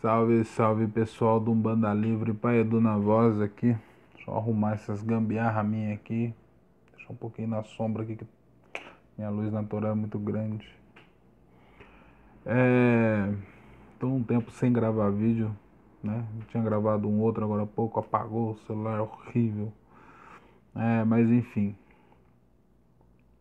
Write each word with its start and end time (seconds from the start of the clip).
Salve, 0.00 0.44
salve 0.46 0.86
pessoal 0.86 1.38
do 1.38 1.52
Umbanda 1.52 1.92
Livre, 1.92 2.32
Pai 2.32 2.60
Edu 2.60 2.80
na 2.80 2.96
voz 2.96 3.38
aqui. 3.38 3.76
Eu 4.26 4.34
arrumar 4.34 4.72
essas 4.72 5.02
gambiarra 5.02 5.62
minha 5.62 5.92
aqui. 5.92 6.32
Deixa 6.96 7.12
um 7.12 7.16
pouquinho 7.16 7.48
na 7.48 7.62
sombra 7.62 8.02
aqui 8.02 8.16
que 8.16 8.24
minha 9.18 9.28
luz 9.28 9.52
natural 9.52 9.90
é 9.90 9.94
muito 9.94 10.18
grande. 10.18 10.66
É. 12.46 13.30
Tô 13.98 14.06
um 14.06 14.22
tempo 14.22 14.50
sem 14.52 14.72
gravar 14.72 15.10
vídeo, 15.10 15.54
né? 16.02 16.24
Tinha 16.48 16.62
gravado 16.62 17.06
um 17.06 17.20
outro 17.20 17.44
agora 17.44 17.64
há 17.64 17.66
pouco, 17.66 18.00
apagou 18.00 18.52
o 18.52 18.56
celular, 18.66 19.00
é 19.00 19.02
horrível. 19.02 19.70
É, 20.74 21.04
mas 21.04 21.30
enfim. 21.30 21.76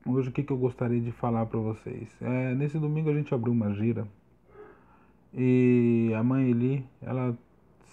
Hoje 0.05 0.27
o 0.27 0.31
que, 0.33 0.43
que 0.43 0.51
eu 0.51 0.57
gostaria 0.57 0.99
de 0.99 1.13
falar 1.13 1.45
para 1.45 1.59
vocês? 1.61 2.09
É, 2.21 2.53
nesse 2.53 2.77
domingo 2.77 3.09
a 3.09 3.13
gente 3.13 3.33
abriu 3.33 3.53
uma 3.53 3.73
gira 3.73 4.05
e 5.33 6.11
a 6.17 6.23
mãe 6.23 6.49
Eli, 6.49 6.85
ela 7.01 7.37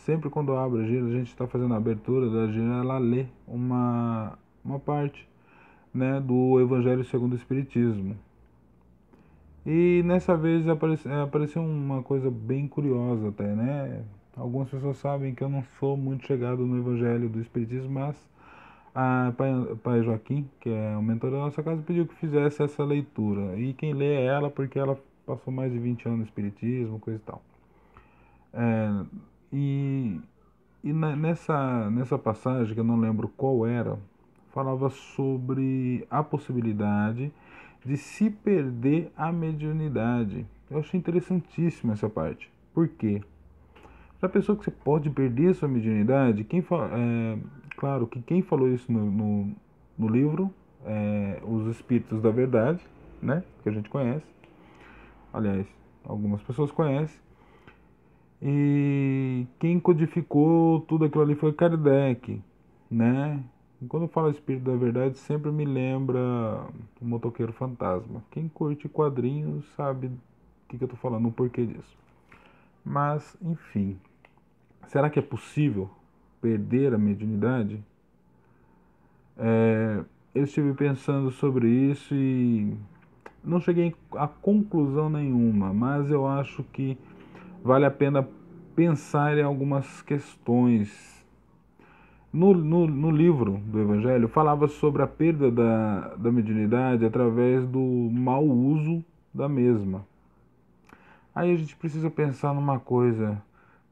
sempre 0.05 0.31
quando 0.31 0.57
abre 0.57 0.83
a 0.83 0.87
gira, 0.87 1.07
a 1.07 1.11
gente 1.11 1.29
está 1.29 1.47
fazendo 1.47 1.75
a 1.75 1.77
abertura 1.77 2.31
da 2.31 2.53
gira, 2.53 2.81
ela 2.81 2.99
lê 2.99 3.27
uma, 3.47 4.39
uma 4.65 4.79
parte 4.79 5.29
né, 5.93 6.21
do 6.21 6.61
Evangelho 6.61 7.05
segundo 7.05 7.33
o 7.33 7.37
Espiritismo. 7.37 8.17
E 9.65 10.03
nessa 10.05 10.37
vez 10.37 10.69
apareceu, 10.69 11.23
apareceu 11.23 11.63
uma 11.63 12.03
coisa 12.03 12.31
bem 12.31 12.69
curiosa 12.69 13.31
até, 13.31 13.53
né? 13.53 14.05
Algumas 14.37 14.69
pessoas 14.69 14.97
sabem 14.99 15.35
que 15.35 15.43
eu 15.43 15.49
não 15.49 15.65
sou 15.81 15.97
muito 15.97 16.25
chegado 16.25 16.65
no 16.65 16.79
Evangelho 16.79 17.29
do 17.29 17.41
Espiritismo, 17.41 17.91
mas 17.91 18.17
a 18.95 19.33
pai, 19.37 19.51
pai 19.83 20.03
Joaquim, 20.03 20.49
que 20.61 20.71
é 20.71 20.97
o 20.97 21.03
mentor 21.03 21.31
da 21.33 21.39
nossa 21.39 21.63
casa, 21.63 21.83
pediu 21.83 22.07
que 22.07 22.15
fizesse 22.15 22.63
essa 22.63 22.85
leitura. 22.85 23.59
E 23.59 23.73
quem 23.73 23.93
lê 23.93 24.15
é 24.15 24.27
ela, 24.27 24.51
porque 24.51 24.79
ela 24.79 24.97
passou 25.27 25.53
mais 25.53 25.73
de 25.73 25.79
20 25.79 26.07
anos 26.07 26.19
no 26.21 26.25
Espiritismo, 26.25 27.01
coisa 27.01 27.19
e 27.19 27.27
tal. 27.27 27.43
É, 28.55 29.05
e 29.53 30.21
e 30.87 30.93
nessa, 30.93 31.91
nessa 31.91 32.17
passagem, 32.17 32.73
que 32.73 32.79
eu 32.79 32.85
não 32.85 33.01
lembro 33.01 33.27
qual 33.37 33.67
era, 33.67 33.99
falava 34.53 34.89
sobre 34.89 36.07
a 36.09 36.23
possibilidade 36.23 37.33
de 37.85 37.97
se 37.97 38.31
perder 38.31 39.11
a 39.17 39.33
mediunidade. 39.33 40.47
Eu 40.71 40.79
achei 40.79 40.97
interessantíssima 40.97 41.95
essa 41.95 42.09
parte. 42.09 42.49
Por 42.73 42.87
quê? 42.87 43.21
Já 44.23 44.29
pensou 44.29 44.55
que 44.55 44.65
você 44.65 44.71
pode 44.71 45.11
perder 45.11 45.57
sua 45.57 45.67
mediunidade? 45.67 46.45
Quem 46.45 46.63
fala, 46.63 46.89
é, 46.93 47.37
claro 47.77 48.07
que 48.07 48.23
quem 48.23 48.41
falou 48.41 48.69
isso 48.69 48.91
no, 48.93 49.11
no, 49.11 49.57
no 49.99 50.09
livro, 50.09 50.55
é, 50.85 51.41
Os 51.43 51.67
Espíritos 51.67 52.23
da 52.23 52.31
Verdade, 52.31 52.81
né? 53.21 53.43
Que 53.65 53.71
a 53.71 53.73
gente 53.73 53.91
conhece 53.91 54.25
aliás, 55.37 55.67
algumas 56.03 56.43
pessoas 56.43 56.73
conhecem. 56.73 57.21
E 58.41 59.47
quem 59.59 59.79
codificou 59.79 60.81
tudo 60.81 61.05
aquilo 61.05 61.23
ali 61.23 61.35
foi 61.35 61.53
Kardec, 61.53 62.43
né? 62.91 63.43
E 63.81 63.87
quando 63.87 64.05
eu 64.05 64.09
falo 64.09 64.31
Espírito 64.31 64.65
da 64.65 64.77
Verdade, 64.77 65.19
sempre 65.19 65.51
me 65.51 65.65
lembra 65.65 66.67
o 67.01 67.05
Motoqueiro 67.05 67.53
Fantasma. 67.53 68.25
Quem 68.31 68.49
curte 68.49 68.89
quadrinhos 68.89 69.67
sabe 69.75 70.07
o 70.07 70.13
que, 70.69 70.79
que 70.79 70.85
eu 70.85 70.87
estou 70.87 70.99
falando, 70.99 71.29
o 71.29 71.33
porquê 71.33 71.67
disso. 71.67 71.97
Mas, 72.83 73.37
enfim, 73.43 73.99
será 74.87 75.11
que 75.11 75.19
é 75.19 75.23
possível 75.23 75.91
perder 76.41 76.95
a 76.95 76.99
mediunidade? 76.99 77.83
É, 79.37 80.03
eu 80.35 80.45
estive 80.45 80.73
pensando 80.73 81.31
sobre 81.31 81.69
isso 81.69 82.15
e 82.15 82.75
não 83.47 83.61
cheguei 83.61 83.95
a 84.13 84.27
conclusão 84.27 85.09
nenhuma, 85.09 85.73
mas 85.73 86.11
eu 86.11 86.27
acho 86.27 86.65
que 86.65 86.99
vale 87.63 87.85
a 87.85 87.91
pena 87.91 88.29
pensar 88.75 89.39
em 89.39 89.43
algumas 89.43 90.03
questões. 90.03 91.25
No, 92.33 92.53
no, 92.53 92.87
no 92.87 93.11
livro 93.11 93.59
do 93.65 93.81
Evangelho 93.81 94.29
falava 94.29 94.67
sobre 94.67 95.01
a 95.03 95.07
perda 95.07 95.51
da, 95.51 96.15
da 96.17 96.31
mediunidade 96.31 97.05
através 97.05 97.67
do 97.67 97.79
mau 98.13 98.45
uso 98.45 99.03
da 99.33 99.49
mesma. 99.49 100.05
Aí 101.35 101.53
a 101.53 101.57
gente 101.57 101.77
precisa 101.77 102.11
pensar 102.11 102.53
numa 102.53 102.81
coisa, 102.81 103.41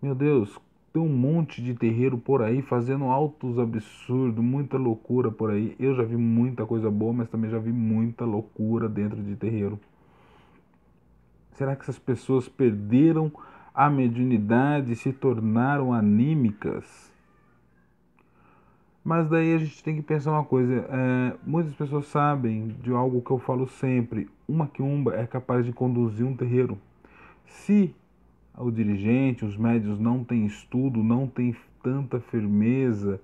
meu 0.03 0.15
Deus, 0.15 0.59
tem 0.94 1.03
um 1.03 1.09
monte 1.09 1.60
de 1.60 1.75
terreiro 1.75 2.16
por 2.16 2.41
aí 2.41 2.62
fazendo 2.62 3.06
altos 3.06 3.59
absurdos, 3.59 4.43
muita 4.43 4.78
loucura 4.78 5.28
por 5.28 5.50
aí. 5.50 5.75
Eu 5.77 5.93
já 5.97 6.05
vi 6.05 6.16
muita 6.16 6.65
coisa 6.65 6.88
boa, 6.88 7.12
mas 7.12 7.28
também 7.28 7.50
já 7.50 7.59
vi 7.59 7.72
muita 7.72 8.25
loucura 8.25 8.88
dentro 8.88 9.21
de 9.21 9.34
terreiro. 9.34 9.81
Será 11.50 11.75
que 11.75 11.83
essas 11.83 11.99
pessoas 11.99 12.49
perderam 12.49 13.33
a 13.75 13.91
mediunidade 13.91 14.93
e 14.93 14.97
se 14.97 15.12
tornaram 15.12 15.93
anímicas? 15.93 17.12
Mas 19.03 19.28
daí 19.28 19.53
a 19.53 19.59
gente 19.59 19.83
tem 19.83 19.97
que 19.97 20.03
pensar 20.03 20.31
uma 20.31 20.44
coisa: 20.44 20.75
é, 20.88 21.37
muitas 21.44 21.75
pessoas 21.75 22.06
sabem 22.06 22.69
de 22.69 22.93
algo 22.93 23.21
que 23.21 23.33
eu 23.33 23.38
falo 23.41 23.66
sempre. 23.66 24.31
Uma 24.47 24.69
quiumba 24.69 25.16
é 25.16 25.27
capaz 25.27 25.66
de 25.66 25.72
conduzir 25.72 26.25
um 26.25 26.37
terreiro. 26.37 26.78
Se 27.47 27.93
o 28.56 28.70
dirigente, 28.70 29.44
os 29.44 29.56
médios 29.56 29.98
não 29.98 30.22
têm 30.22 30.47
estudo, 30.47 31.03
não 31.03 31.26
têm 31.26 31.54
tanta 31.82 32.20
firmeza, 32.20 33.20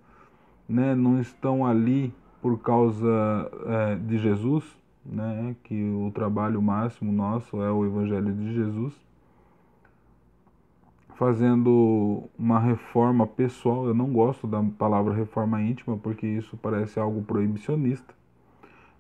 né, 0.69 0.95
não 0.95 1.21
estão 1.21 1.65
ali 1.65 2.13
por 2.43 2.59
causa 2.59 3.09
é, 3.67 3.97
de 3.97 4.19
Jesus, 4.19 4.65
né, 5.05 5.55
que 5.65 5.91
o 5.91 6.11
trabalho 6.13 6.61
máximo 6.61 7.13
nosso 7.13 7.63
é 7.63 7.71
o 7.71 7.85
Evangelho 7.85 8.33
de 8.33 8.55
Jesus, 8.55 8.95
fazendo 11.15 12.25
uma 12.39 12.59
reforma 12.59 13.27
pessoal. 13.27 13.87
Eu 13.87 13.95
não 13.95 14.13
gosto 14.13 14.47
da 14.47 14.63
palavra 14.63 15.15
reforma 15.15 15.61
íntima 15.63 15.97
porque 15.97 16.27
isso 16.27 16.57
parece 16.57 16.99
algo 16.99 17.23
proibicionista, 17.23 18.15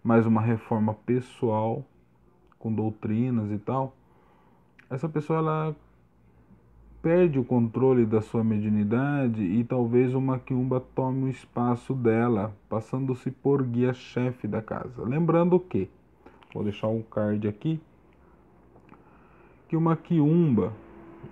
mas 0.03 0.27
uma 0.27 0.41
reforma 0.41 0.95
pessoal 0.95 1.85
com 2.59 2.73
doutrinas 2.73 3.51
e 3.51 3.59
tal. 3.59 3.97
Essa 4.91 5.09
pessoa 5.09 5.39
ela 5.39 5.77
perde 7.03 7.39
o 7.39 7.45
controle 7.45 8.05
da 8.05 8.21
sua 8.21 8.45
mediunidade 8.45 9.43
e 9.43 9.65
talvez 9.65 10.15
uma 10.15 10.39
quiumba 10.39 10.81
tome 10.95 11.25
o 11.25 11.29
espaço 11.29 11.95
dela, 11.95 12.55
passando-se 12.69 13.31
por 13.31 13.63
guia-chefe 13.63 14.47
da 14.47 14.61
casa. 14.61 15.03
Lembrando 15.03 15.59
que, 15.59 15.89
vou 16.53 16.63
deixar 16.63 16.89
um 16.89 17.03
card 17.03 17.49
aqui, 17.49 17.81
que 19.69 19.77
uma 19.77 19.97
quiumba 19.97 20.73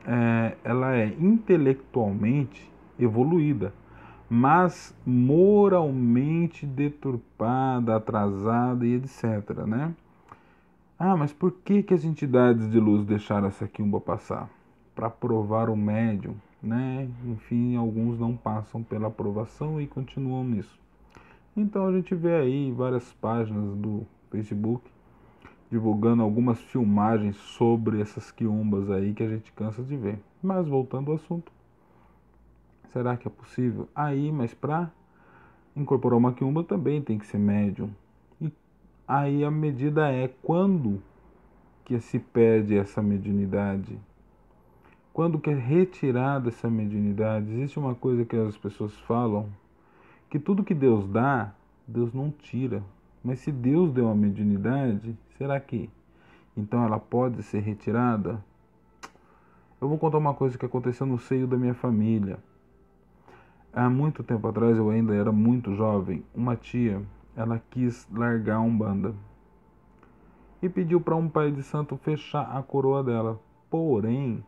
é, 0.06 0.56
ela 0.64 0.94
é 0.96 1.06
intelectualmente 1.18 2.70
evoluída, 2.98 3.72
mas 4.30 4.94
moralmente 5.04 6.66
deturpada, 6.66 7.96
atrasada 7.96 8.86
e 8.86 8.94
etc. 8.94 9.66
Né? 9.66 9.94
Ah, 10.98 11.16
mas 11.16 11.32
por 11.32 11.52
que, 11.52 11.82
que 11.82 11.94
as 11.94 12.04
entidades 12.04 12.70
de 12.70 12.80
luz 12.80 13.04
deixaram 13.04 13.48
essa 13.48 13.66
quiumba 13.68 14.00
passar? 14.00 14.57
Para 14.98 15.08
provar 15.08 15.70
o 15.70 15.76
médium, 15.76 16.34
né? 16.60 17.08
Enfim, 17.24 17.76
alguns 17.76 18.18
não 18.18 18.36
passam 18.36 18.82
pela 18.82 19.06
aprovação 19.06 19.80
e 19.80 19.86
continuam 19.86 20.42
nisso. 20.42 20.76
Então 21.56 21.86
a 21.86 21.92
gente 21.92 22.16
vê 22.16 22.34
aí 22.34 22.72
várias 22.72 23.12
páginas 23.12 23.76
do 23.76 24.04
Facebook 24.28 24.82
divulgando 25.70 26.20
algumas 26.20 26.60
filmagens 26.60 27.36
sobre 27.36 28.00
essas 28.00 28.32
quiumbas 28.32 28.90
aí 28.90 29.14
que 29.14 29.22
a 29.22 29.28
gente 29.28 29.52
cansa 29.52 29.84
de 29.84 29.96
ver. 29.96 30.18
Mas 30.42 30.66
voltando 30.66 31.12
ao 31.12 31.16
assunto, 31.16 31.52
será 32.92 33.16
que 33.16 33.28
é 33.28 33.30
possível? 33.30 33.88
Aí, 33.94 34.32
mas 34.32 34.52
para 34.52 34.90
incorporar 35.76 36.18
uma 36.18 36.32
quiumba 36.32 36.64
também 36.64 37.00
tem 37.00 37.20
que 37.20 37.26
ser 37.28 37.38
médium. 37.38 37.90
E 38.40 38.52
aí 39.06 39.44
a 39.44 39.50
medida 39.50 40.10
é 40.10 40.26
quando 40.42 41.00
que 41.84 42.00
se 42.00 42.18
perde 42.18 42.76
essa 42.76 43.00
mediunidade 43.00 43.96
quando 45.18 45.40
quer 45.40 45.56
retirar 45.56 46.38
dessa 46.38 46.70
mediunidade, 46.70 47.50
existe 47.50 47.76
uma 47.76 47.92
coisa 47.92 48.24
que 48.24 48.36
as 48.36 48.56
pessoas 48.56 48.96
falam, 49.00 49.48
que 50.30 50.38
tudo 50.38 50.62
que 50.62 50.72
Deus 50.72 51.08
dá, 51.08 51.52
Deus 51.88 52.14
não 52.14 52.30
tira. 52.30 52.84
Mas 53.24 53.40
se 53.40 53.50
Deus 53.50 53.92
deu 53.92 54.08
a 54.08 54.14
mediunidade, 54.14 55.18
será 55.36 55.58
que 55.58 55.90
então 56.56 56.84
ela 56.84 57.00
pode 57.00 57.42
ser 57.42 57.58
retirada? 57.58 58.40
Eu 59.80 59.88
vou 59.88 59.98
contar 59.98 60.18
uma 60.18 60.34
coisa 60.34 60.56
que 60.56 60.64
aconteceu 60.64 61.04
no 61.04 61.18
seio 61.18 61.48
da 61.48 61.56
minha 61.56 61.74
família. 61.74 62.38
Há 63.72 63.90
muito 63.90 64.22
tempo 64.22 64.46
atrás, 64.46 64.76
eu 64.76 64.88
ainda 64.88 65.16
era 65.16 65.32
muito 65.32 65.74
jovem, 65.74 66.22
uma 66.32 66.54
tia, 66.54 67.02
ela 67.34 67.60
quis 67.70 68.06
largar 68.12 68.58
a 68.58 68.60
Umbanda 68.60 69.12
e 70.62 70.68
pediu 70.68 71.00
para 71.00 71.16
um 71.16 71.28
pai 71.28 71.50
de 71.50 71.64
santo 71.64 71.96
fechar 71.96 72.56
a 72.56 72.62
coroa 72.62 73.02
dela. 73.02 73.40
Porém, 73.68 74.44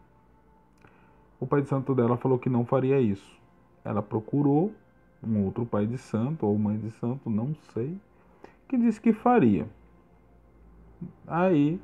o 1.40 1.46
pai 1.46 1.62
de 1.62 1.68
santo 1.68 1.94
dela 1.94 2.16
falou 2.16 2.38
que 2.38 2.48
não 2.48 2.64
faria 2.64 3.00
isso. 3.00 3.40
Ela 3.84 4.02
procurou 4.02 4.72
um 5.26 5.44
outro 5.44 5.66
pai 5.66 5.86
de 5.86 5.98
santo 5.98 6.46
ou 6.46 6.56
mãe 6.58 6.78
de 6.78 6.90
santo, 6.92 7.28
não 7.28 7.54
sei, 7.72 7.96
que 8.68 8.76
disse 8.76 9.00
que 9.00 9.12
faria. 9.12 9.66
Aí 11.26 11.80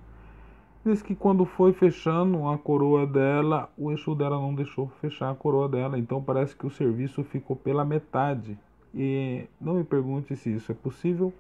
Diz 0.87 1.03
que 1.03 1.17
quando 1.17 1.45
foi 1.45 1.73
fechando 1.73 2.49
a 2.49 2.57
coroa 2.57 3.05
dela, 3.05 3.69
o 3.77 3.91
Exu 3.91 4.15
dela 4.15 4.41
não 4.41 4.55
deixou 4.55 4.87
fechar 5.01 5.33
a 5.33 5.35
coroa 5.35 5.69
dela. 5.69 5.99
Então 5.99 6.23
parece 6.23 6.55
que 6.55 6.65
o 6.65 6.71
serviço 6.71 7.25
ficou 7.25 7.57
pela 7.57 7.85
metade. 7.85 8.57
E 8.95 9.49
não 9.61 9.75
me 9.75 9.83
pergunte 9.83 10.37
se 10.37 10.55
isso 10.55 10.71
é 10.71 10.75
possível, 10.77 11.35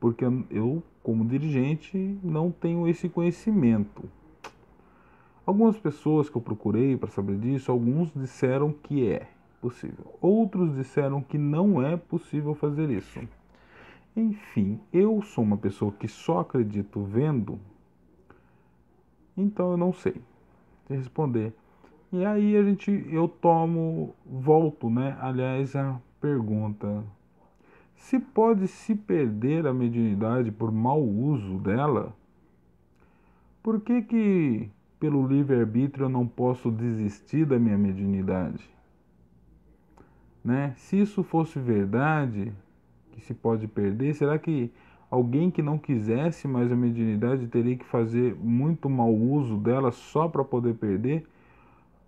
porque 0.00 0.24
eu, 0.50 0.82
como 1.02 1.26
dirigente, 1.26 2.18
não 2.24 2.50
tenho 2.50 2.88
esse 2.88 3.06
conhecimento. 3.06 4.04
Algumas 5.50 5.76
pessoas 5.76 6.30
que 6.30 6.36
eu 6.36 6.40
procurei 6.40 6.96
para 6.96 7.10
saber 7.10 7.36
disso, 7.36 7.72
alguns 7.72 8.12
disseram 8.14 8.72
que 8.72 9.08
é 9.08 9.26
possível. 9.60 10.14
Outros 10.20 10.74
disseram 10.76 11.20
que 11.20 11.36
não 11.36 11.82
é 11.82 11.96
possível 11.96 12.54
fazer 12.54 12.88
isso. 12.88 13.20
Enfim, 14.16 14.78
eu 14.92 15.20
sou 15.22 15.42
uma 15.42 15.56
pessoa 15.56 15.90
que 15.90 16.06
só 16.06 16.38
acredito 16.38 17.02
vendo 17.02 17.58
então 19.36 19.72
eu 19.72 19.76
não 19.76 19.92
sei 19.92 20.14
responder. 20.88 21.54
E 22.12 22.24
aí 22.24 22.56
a 22.56 22.62
gente, 22.62 22.90
eu 23.10 23.28
tomo, 23.28 24.14
volto, 24.26 24.90
né? 24.90 25.16
Aliás, 25.20 25.74
a 25.76 26.00
pergunta: 26.20 27.04
se 27.94 28.18
pode 28.18 28.66
se 28.66 28.94
perder 28.94 29.66
a 29.66 29.72
mediunidade 29.72 30.50
por 30.50 30.70
mau 30.72 31.00
uso 31.00 31.58
dela? 31.58 32.14
Por 33.62 33.80
que 33.80 34.02
que 34.02 34.70
pelo 35.00 35.26
livre-arbítrio 35.26 36.04
eu 36.04 36.08
não 36.08 36.26
posso 36.26 36.70
desistir 36.70 37.44
da 37.44 37.58
minha 37.58 37.76
mediunidade? 37.76 38.68
Né? 40.44 40.74
Se 40.76 41.00
isso 41.00 41.24
fosse 41.24 41.58
verdade, 41.58 42.52
que 43.10 43.20
se 43.20 43.34
pode 43.34 43.66
perder, 43.66 44.14
será 44.14 44.38
que 44.38 44.70
Alguém 45.10 45.50
que 45.50 45.60
não 45.60 45.76
quisesse 45.76 46.46
mais 46.46 46.70
a 46.70 46.76
mediunidade 46.76 47.48
teria 47.48 47.76
que 47.76 47.84
fazer 47.84 48.36
muito 48.36 48.88
mau 48.88 49.12
uso 49.12 49.56
dela 49.56 49.90
só 49.90 50.28
para 50.28 50.44
poder 50.44 50.74
perder, 50.74 51.26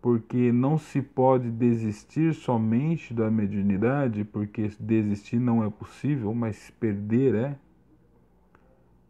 porque 0.01 0.53
não 0.53 0.79
se 0.79 1.03
pode 1.03 1.51
desistir 1.51 2.33
somente 2.33 3.13
da 3.13 3.29
mediunidade, 3.29 4.23
porque 4.25 4.71
desistir 4.79 5.41
não 5.41 5.65
é 5.65 5.69
possível, 5.69 6.33
mas 6.33 6.71
perder 6.79 7.35
é. 7.35 7.59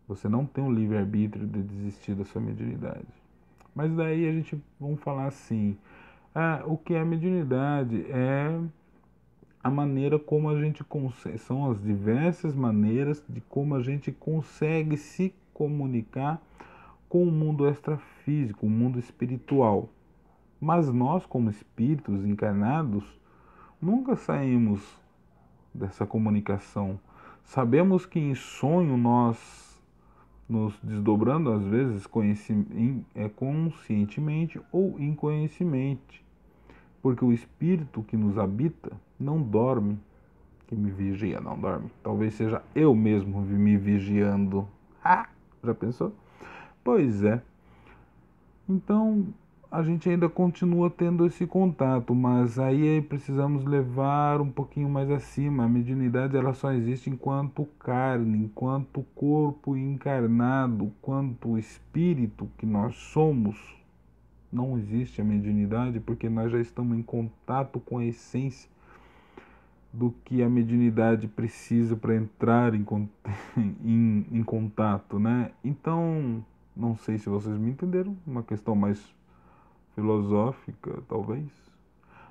Você 0.08 0.26
não 0.26 0.46
tem 0.46 0.64
o 0.64 0.73
livre-arbítrio 0.73 1.46
de 1.46 1.62
desistir 1.62 2.14
da 2.14 2.25
sua 2.25 2.40
mediunidade. 2.40 3.22
Mas 3.75 3.95
daí 3.95 4.29
a 4.29 4.33
gente 4.33 4.63
vamos 4.79 5.01
falar 5.01 5.27
assim: 5.27 5.77
ah, 6.35 6.63
o 6.67 6.77
que 6.77 6.95
é 6.95 7.05
mediunidade? 7.05 8.07
É 8.11 8.61
a 9.63 9.71
maneira 9.71 10.19
como 10.19 10.49
a 10.51 10.61
gente 10.61 10.83
consegue, 10.83 11.39
são 11.39 11.71
as 11.71 11.81
diversas 11.81 12.55
maneiras 12.55 13.23
de 13.29 13.41
como 13.43 13.77
a 13.77 13.83
gente 13.83 14.11
consegue 14.11 14.97
se 14.97 15.33
comunicar 15.55 16.43
com 17.09 17.23
o 17.23 17.31
mundo 17.31 17.69
extrafísico, 17.69 18.67
o 18.67 18.71
mundo 18.71 18.99
espiritual. 18.99 19.89
Mas 20.61 20.93
nós, 20.93 21.27
como 21.27 21.51
espíritos 21.51 22.25
encarnados, 22.25 23.05
nunca 23.81 24.17
saímos 24.17 24.81
dessa 25.73 26.07
comunicação. 26.07 26.99
Sabemos 27.45 28.07
que 28.07 28.19
em 28.19 28.35
sonho 28.35 28.97
nós 28.97 29.72
nos 30.49 30.79
desdobrando 30.83 31.50
às 31.53 31.65
vezes 31.65 32.06
é 33.15 33.29
conscientemente 33.29 34.61
ou 34.71 34.99
inconscientemente, 35.00 36.25
porque 37.00 37.25
o 37.25 37.33
espírito 37.33 38.03
que 38.03 38.17
nos 38.17 38.39
habita 38.39 38.93
não 39.19 39.41
dorme. 39.43 39.99
Que 40.67 40.77
me 40.77 40.91
vigia 40.91 41.41
não 41.41 41.59
dorme. 41.59 41.91
Talvez 42.03 42.35
seja 42.35 42.62
eu 42.75 42.94
mesmo 42.94 43.43
me 43.43 43.77
vigiando. 43.77 44.67
Ah, 45.05 45.29
já 45.62 45.75
pensou? 45.75 46.15
Pois 46.83 47.23
é. 47.23 47.43
Então 48.67 49.27
a 49.73 49.83
gente 49.83 50.07
ainda 50.07 50.29
continua 50.29 50.91
tendo 50.91 51.25
esse 51.25 51.47
contato, 51.47 52.15
mas 52.15 52.59
aí 52.59 53.01
precisamos 53.01 53.65
levar 53.65 54.39
um 54.39 54.51
pouquinho 54.51 54.87
mais 54.87 55.11
acima. 55.11 55.65
A 55.65 55.69
mediunidade 55.69 56.37
ela 56.37 56.53
só 56.53 56.73
existe 56.73 57.09
enquanto 57.09 57.65
carne, 57.79 58.37
enquanto 58.37 59.03
corpo 59.15 59.75
encarnado, 59.75 60.85
enquanto 60.85 61.57
espírito 61.57 62.51
que 62.59 62.67
nós 62.67 62.95
somos. 62.97 63.57
Não 64.53 64.77
existe 64.77 65.23
a 65.23 65.25
mediunidade 65.25 66.01
porque 66.01 66.29
nós 66.29 66.53
já 66.53 66.61
estamos 66.61 66.99
em 66.99 67.03
contato 67.03 67.81
com 67.81 67.97
a 67.97 68.05
essência 68.05 68.69
do 69.91 70.15
que 70.23 70.43
a 70.43 70.51
mediunidade 70.51 71.27
precisa 71.27 71.97
para 71.97 72.15
entrar 72.15 72.75
em, 72.75 72.85
em, 73.83 74.27
em, 74.31 74.45
contato, 74.45 75.19
né? 75.19 75.51
Então, 75.65 76.45
não 76.77 76.95
sei 76.95 77.17
se 77.17 77.31
vocês 77.31 77.57
me 77.57 77.71
entenderam, 77.71 78.15
uma 78.27 78.43
questão 78.43 78.77
mais 78.77 79.03
filosófica, 79.94 81.03
talvez. 81.09 81.49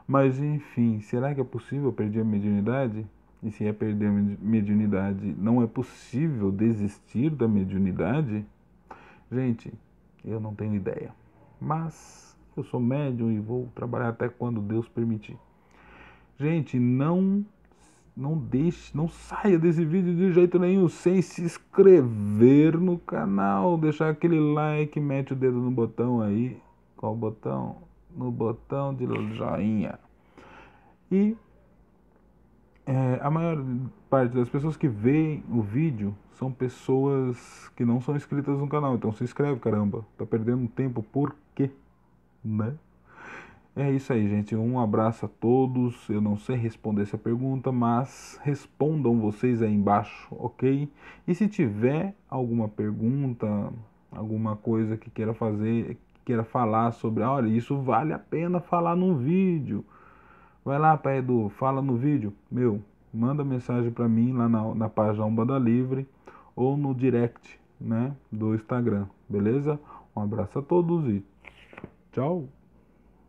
Mas, 0.07 0.39
enfim, 0.39 0.99
será 1.01 1.33
que 1.33 1.41
é 1.41 1.43
possível 1.43 1.91
perder 1.93 2.21
a 2.21 2.25
mediunidade? 2.25 3.05
E 3.43 3.49
se 3.49 3.65
é 3.65 3.73
perder 3.73 4.07
a 4.07 4.11
mediunidade, 4.11 5.35
não 5.37 5.63
é 5.63 5.67
possível 5.67 6.51
desistir 6.51 7.29
da 7.29 7.47
mediunidade? 7.47 8.45
Gente, 9.31 9.73
eu 10.23 10.39
não 10.39 10.53
tenho 10.53 10.75
ideia. 10.75 11.11
Mas 11.59 12.37
eu 12.55 12.63
sou 12.63 12.79
médium 12.79 13.31
e 13.31 13.39
vou 13.39 13.69
trabalhar 13.73 14.09
até 14.09 14.29
quando 14.29 14.61
Deus 14.61 14.87
permitir. 14.89 15.37
Gente, 16.37 16.77
não 16.77 17.45
não 18.15 18.37
deixe, 18.37 18.95
não 18.95 19.07
saia 19.07 19.57
desse 19.57 19.85
vídeo 19.85 20.13
de 20.13 20.33
jeito 20.33 20.59
nenhum 20.59 20.89
sem 20.89 21.21
se 21.21 21.41
inscrever 21.41 22.77
no 22.77 22.97
canal, 22.99 23.77
deixar 23.77 24.09
aquele 24.09 24.39
like, 24.39 24.99
mete 24.99 25.31
o 25.31 25.35
dedo 25.35 25.57
no 25.57 25.71
botão 25.71 26.21
aí, 26.21 26.57
qual 27.01 27.15
botão? 27.15 27.77
No 28.15 28.31
botão 28.31 28.93
de 28.93 29.05
joinha. 29.35 29.99
E 31.11 31.35
é, 32.85 33.19
a 33.21 33.31
maior 33.31 33.57
parte 34.09 34.35
das 34.35 34.47
pessoas 34.47 34.77
que 34.77 34.87
veem 34.87 35.43
o 35.49 35.61
vídeo 35.61 36.15
são 36.33 36.51
pessoas 36.51 37.69
que 37.75 37.83
não 37.83 37.99
são 37.99 38.15
inscritas 38.15 38.57
no 38.59 38.67
canal, 38.67 38.95
então 38.95 39.11
se 39.11 39.23
inscreve, 39.23 39.59
caramba, 39.59 40.05
tá 40.17 40.25
perdendo 40.25 40.67
tempo 40.67 41.01
por 41.01 41.35
quê, 41.55 41.71
né? 42.43 42.75
É 43.75 43.89
isso 43.89 44.11
aí, 44.11 44.27
gente. 44.27 44.53
Um 44.53 44.77
abraço 44.77 45.25
a 45.25 45.29
todos. 45.29 46.09
Eu 46.09 46.19
não 46.19 46.35
sei 46.37 46.57
responder 46.57 47.03
essa 47.03 47.17
pergunta, 47.17 47.71
mas 47.71 48.37
respondam 48.43 49.17
vocês 49.17 49.61
aí 49.61 49.73
embaixo, 49.73 50.27
ok? 50.29 50.89
E 51.25 51.33
se 51.33 51.47
tiver 51.47 52.13
alguma 52.29 52.67
pergunta, 52.67 53.71
alguma 54.11 54.57
coisa 54.57 54.97
que 54.97 55.09
queira 55.09 55.33
fazer, 55.33 55.97
queira 56.25 56.43
falar 56.43 56.91
sobre, 56.91 57.23
olha, 57.23 57.47
isso 57.47 57.77
vale 57.77 58.13
a 58.13 58.19
pena 58.19 58.59
falar 58.59 58.95
no 58.95 59.15
vídeo. 59.15 59.83
Vai 60.63 60.77
lá, 60.77 60.95
Pai 60.97 61.17
Edu, 61.17 61.49
fala 61.49 61.81
no 61.81 61.95
vídeo. 61.95 62.33
Meu, 62.51 62.81
manda 63.13 63.43
mensagem 63.43 63.91
para 63.91 64.07
mim 64.07 64.33
lá 64.33 64.47
na, 64.47 64.75
na 64.75 64.89
página 64.89 65.25
Umbanda 65.25 65.57
Livre 65.57 66.07
ou 66.55 66.77
no 66.77 66.93
direct, 66.93 67.59
né, 67.79 68.15
do 68.31 68.53
Instagram, 68.53 69.07
beleza? 69.27 69.79
Um 70.15 70.21
abraço 70.21 70.59
a 70.59 70.61
todos 70.61 71.07
e 71.07 71.23
tchau. 72.11 72.47